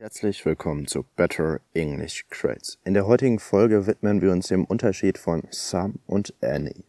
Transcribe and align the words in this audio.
Herzlich 0.00 0.46
willkommen 0.46 0.86
zu 0.86 1.04
Better 1.16 1.58
English 1.74 2.26
Crates. 2.30 2.78
In 2.84 2.94
der 2.94 3.08
heutigen 3.08 3.40
Folge 3.40 3.88
widmen 3.88 4.22
wir 4.22 4.30
uns 4.30 4.46
dem 4.46 4.64
Unterschied 4.64 5.18
von 5.18 5.42
some 5.50 5.94
und 6.06 6.34
any. 6.40 6.84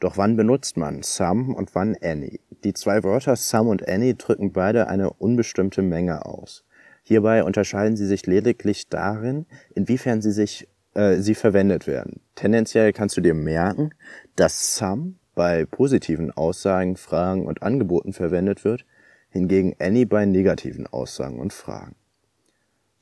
Doch 0.00 0.16
wann 0.16 0.34
benutzt 0.34 0.76
man 0.76 1.04
some 1.04 1.54
und 1.54 1.76
wann 1.76 1.96
any? 2.02 2.40
Die 2.64 2.74
zwei 2.74 3.04
Wörter 3.04 3.36
some 3.36 3.70
und 3.70 3.88
any 3.88 4.16
drücken 4.16 4.52
beide 4.52 4.88
eine 4.88 5.10
unbestimmte 5.10 5.82
Menge 5.82 6.26
aus. 6.26 6.64
Hierbei 7.04 7.44
unterscheiden 7.44 7.96
sie 7.96 8.06
sich 8.06 8.26
lediglich 8.26 8.88
darin, 8.88 9.46
inwiefern 9.76 10.20
sie 10.20 10.32
sich 10.32 10.66
äh, 10.94 11.18
sie 11.18 11.36
verwendet 11.36 11.86
werden. 11.86 12.18
Tendenziell 12.34 12.92
kannst 12.92 13.16
du 13.16 13.20
dir 13.20 13.34
merken, 13.34 13.94
dass 14.34 14.74
some 14.76 15.14
bei 15.36 15.66
positiven 15.66 16.32
Aussagen, 16.32 16.96
Fragen 16.96 17.46
und 17.46 17.62
Angeboten 17.62 18.12
verwendet 18.12 18.64
wird, 18.64 18.84
hingegen 19.28 19.76
any 19.78 20.04
bei 20.04 20.26
negativen 20.26 20.88
Aussagen 20.88 21.38
und 21.38 21.52
Fragen. 21.52 21.94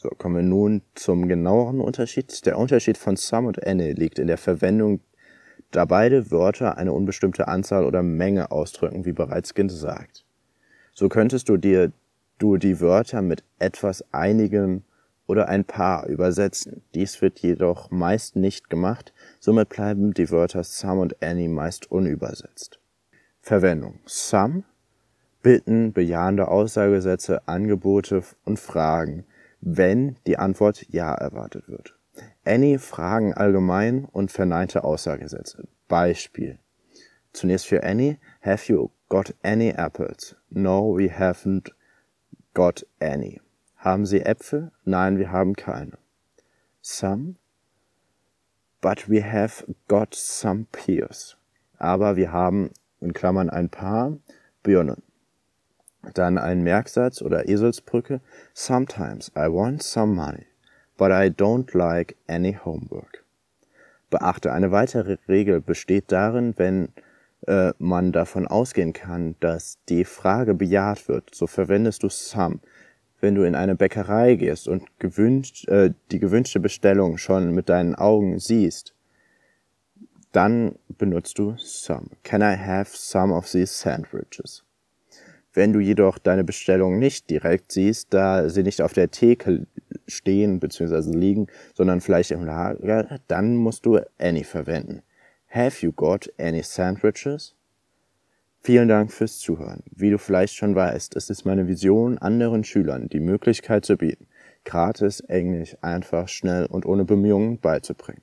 So, 0.00 0.10
kommen 0.10 0.36
wir 0.36 0.42
nun 0.44 0.82
zum 0.94 1.26
genaueren 1.26 1.80
Unterschied. 1.80 2.46
Der 2.46 2.56
Unterschied 2.56 2.96
von 2.96 3.16
some 3.16 3.48
und 3.48 3.66
any 3.66 3.92
liegt 3.92 4.20
in 4.20 4.28
der 4.28 4.38
Verwendung, 4.38 5.00
da 5.72 5.84
beide 5.84 6.30
Wörter 6.30 6.78
eine 6.78 6.92
unbestimmte 6.92 7.48
Anzahl 7.48 7.84
oder 7.84 8.04
Menge 8.04 8.52
ausdrücken, 8.52 9.04
wie 9.04 9.12
bereits 9.12 9.54
gesagt. 9.54 10.24
So 10.94 11.08
könntest 11.08 11.48
du 11.48 11.56
dir 11.56 11.92
du 12.38 12.56
die 12.56 12.80
Wörter 12.80 13.22
mit 13.22 13.42
etwas 13.58 14.04
einigem 14.12 14.84
oder 15.26 15.48
ein 15.48 15.64
paar 15.64 16.06
übersetzen. 16.06 16.82
Dies 16.94 17.20
wird 17.20 17.40
jedoch 17.40 17.90
meist 17.90 18.36
nicht 18.36 18.70
gemacht, 18.70 19.12
somit 19.40 19.68
bleiben 19.68 20.14
die 20.14 20.30
Wörter 20.30 20.62
some 20.62 21.00
und 21.00 21.22
any 21.22 21.48
meist 21.48 21.90
unübersetzt. 21.90 22.78
Verwendung. 23.40 23.98
Some 24.06 24.62
Bitten, 25.42 25.92
bejahende 25.92 26.48
Aussagesätze, 26.48 27.46
Angebote 27.46 28.22
und 28.44 28.58
Fragen, 28.58 29.24
wenn 29.60 30.16
die 30.26 30.38
Antwort 30.38 30.86
Ja 30.88 31.14
erwartet 31.14 31.68
wird. 31.68 31.94
Any 32.44 32.78
Fragen 32.78 33.34
allgemein 33.34 34.04
und 34.04 34.30
verneinte 34.30 34.84
Aussagesätze. 34.84 35.68
Beispiel. 35.86 36.58
Zunächst 37.32 37.66
für 37.66 37.82
Any. 37.84 38.18
Have 38.42 38.72
you 38.72 38.90
got 39.08 39.34
any 39.42 39.70
apples? 39.70 40.34
No, 40.50 40.96
we 40.96 41.08
haven't 41.10 41.72
got 42.54 42.86
any. 43.00 43.40
Haben 43.76 44.06
Sie 44.06 44.24
Äpfel? 44.24 44.72
Nein, 44.84 45.18
wir 45.18 45.30
haben 45.30 45.54
keine. 45.54 45.98
Some? 46.80 47.36
But 48.80 49.08
we 49.08 49.22
have 49.22 49.64
got 49.88 50.14
some 50.14 50.66
pears. 50.72 51.36
Aber 51.78 52.16
wir 52.16 52.32
haben 52.32 52.70
in 53.00 53.12
Klammern 53.12 53.50
ein 53.50 53.68
paar 53.68 54.18
Birnen. 54.62 55.02
Dann 56.14 56.38
ein 56.38 56.62
Merksatz 56.62 57.22
oder 57.22 57.48
Eselsbrücke. 57.48 58.20
Sometimes 58.54 59.30
I 59.36 59.48
want 59.48 59.82
some 59.82 60.14
money, 60.14 60.46
but 60.96 61.10
I 61.10 61.28
don't 61.28 61.76
like 61.76 62.16
any 62.26 62.54
homework. 62.54 63.24
Beachte, 64.10 64.52
eine 64.52 64.70
weitere 64.70 65.18
Regel 65.28 65.60
besteht 65.60 66.10
darin, 66.12 66.54
wenn 66.56 66.88
äh, 67.46 67.72
man 67.78 68.12
davon 68.12 68.46
ausgehen 68.46 68.92
kann, 68.92 69.36
dass 69.40 69.78
die 69.88 70.04
Frage 70.04 70.54
bejaht 70.54 71.08
wird, 71.08 71.34
so 71.34 71.46
verwendest 71.46 72.02
du 72.02 72.08
some. 72.08 72.60
Wenn 73.20 73.34
du 73.34 73.42
in 73.42 73.54
eine 73.54 73.74
Bäckerei 73.74 74.36
gehst 74.36 74.68
und 74.68 74.98
gewünscht, 74.98 75.68
äh, 75.68 75.92
die 76.10 76.20
gewünschte 76.20 76.60
Bestellung 76.60 77.18
schon 77.18 77.52
mit 77.52 77.68
deinen 77.68 77.94
Augen 77.96 78.38
siehst, 78.38 78.94
dann 80.32 80.76
benutzt 80.88 81.38
du 81.38 81.56
some. 81.58 82.10
Can 82.22 82.42
I 82.42 82.56
have 82.56 82.96
some 82.96 83.34
of 83.34 83.50
these 83.50 83.72
sandwiches? 83.72 84.64
Wenn 85.58 85.72
du 85.72 85.80
jedoch 85.80 86.18
deine 86.18 86.44
Bestellung 86.44 87.00
nicht 87.00 87.30
direkt 87.30 87.72
siehst, 87.72 88.14
da 88.14 88.48
sie 88.48 88.62
nicht 88.62 88.80
auf 88.80 88.92
der 88.92 89.10
Theke 89.10 89.66
stehen 90.06 90.60
bzw. 90.60 91.10
liegen, 91.10 91.48
sondern 91.74 92.00
vielleicht 92.00 92.30
im 92.30 92.44
Lager, 92.44 93.18
dann 93.26 93.56
musst 93.56 93.84
du 93.84 93.98
any 94.18 94.44
verwenden. 94.44 95.02
Have 95.48 95.84
you 95.84 95.90
got 95.90 96.32
any 96.38 96.62
sandwiches? 96.62 97.56
Vielen 98.60 98.86
Dank 98.86 99.10
fürs 99.10 99.40
Zuhören. 99.40 99.82
Wie 99.90 100.10
du 100.10 100.18
vielleicht 100.18 100.54
schon 100.54 100.76
weißt, 100.76 101.16
es 101.16 101.28
ist 101.28 101.44
meine 101.44 101.66
Vision, 101.66 102.18
anderen 102.18 102.62
Schülern 102.62 103.08
die 103.08 103.18
Möglichkeit 103.18 103.84
zu 103.84 103.96
bieten, 103.96 104.28
gratis 104.64 105.18
Englisch 105.22 105.76
einfach, 105.80 106.28
schnell 106.28 106.66
und 106.66 106.86
ohne 106.86 107.04
Bemühungen 107.04 107.58
beizubringen. 107.58 108.22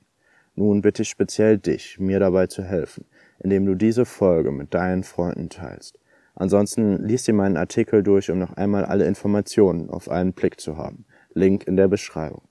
Nun 0.54 0.80
bitte 0.80 1.02
ich 1.02 1.10
speziell 1.10 1.58
dich, 1.58 1.98
mir 2.00 2.18
dabei 2.18 2.46
zu 2.46 2.64
helfen, 2.64 3.04
indem 3.40 3.66
du 3.66 3.74
diese 3.74 4.06
Folge 4.06 4.52
mit 4.52 4.72
deinen 4.72 5.02
Freunden 5.02 5.50
teilst. 5.50 5.98
Ansonsten 6.36 7.02
lies 7.02 7.24
dir 7.24 7.34
meinen 7.34 7.56
Artikel 7.56 8.02
durch, 8.02 8.30
um 8.30 8.38
noch 8.38 8.52
einmal 8.52 8.84
alle 8.84 9.06
Informationen 9.06 9.90
auf 9.90 10.08
einen 10.08 10.34
Blick 10.34 10.60
zu 10.60 10.76
haben. 10.76 11.06
Link 11.34 11.66
in 11.66 11.76
der 11.76 11.88
Beschreibung. 11.88 12.42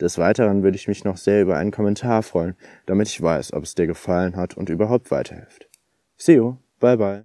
Des 0.00 0.18
Weiteren 0.18 0.62
würde 0.62 0.76
ich 0.76 0.88
mich 0.88 1.04
noch 1.04 1.16
sehr 1.16 1.42
über 1.42 1.56
einen 1.56 1.70
Kommentar 1.70 2.22
freuen, 2.22 2.54
damit 2.84 3.08
ich 3.08 3.22
weiß, 3.22 3.52
ob 3.52 3.64
es 3.64 3.74
dir 3.74 3.86
gefallen 3.86 4.36
hat 4.36 4.56
und 4.56 4.68
überhaupt 4.68 5.10
weiterhilft. 5.10 5.68
See 6.18 6.34
you, 6.34 6.56
bye 6.80 6.96
bye. 6.96 7.24